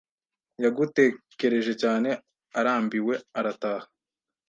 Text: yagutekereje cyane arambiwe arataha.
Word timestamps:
yagutekereje 0.63 1.73
cyane 1.81 2.09
arambiwe 2.59 3.13
arataha. 3.39 3.87